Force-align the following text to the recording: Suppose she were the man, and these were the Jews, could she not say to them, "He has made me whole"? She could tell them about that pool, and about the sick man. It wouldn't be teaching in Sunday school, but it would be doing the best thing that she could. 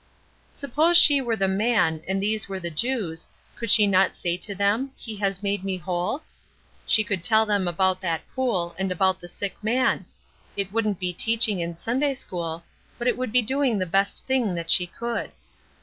Suppose 0.51 0.97
she 0.97 1.21
were 1.21 1.35
the 1.35 1.47
man, 1.47 2.01
and 2.07 2.19
these 2.23 2.49
were 2.49 2.59
the 2.59 2.71
Jews, 2.71 3.27
could 3.55 3.69
she 3.69 3.85
not 3.85 4.15
say 4.15 4.35
to 4.35 4.55
them, 4.55 4.89
"He 4.97 5.17
has 5.17 5.43
made 5.43 5.63
me 5.63 5.77
whole"? 5.77 6.23
She 6.87 7.03
could 7.03 7.23
tell 7.23 7.45
them 7.45 7.67
about 7.67 8.01
that 8.01 8.27
pool, 8.33 8.73
and 8.79 8.91
about 8.91 9.19
the 9.19 9.27
sick 9.27 9.63
man. 9.63 10.07
It 10.57 10.71
wouldn't 10.73 10.99
be 10.99 11.13
teaching 11.13 11.59
in 11.59 11.77
Sunday 11.77 12.15
school, 12.15 12.63
but 12.97 13.07
it 13.07 13.15
would 13.15 13.31
be 13.31 13.43
doing 13.43 13.77
the 13.77 13.85
best 13.85 14.25
thing 14.25 14.55
that 14.55 14.71
she 14.71 14.87
could. 14.87 15.31